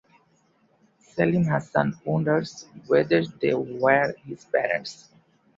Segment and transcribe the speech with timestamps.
[0.97, 5.09] Selim Hassan wonders whether they were his parents.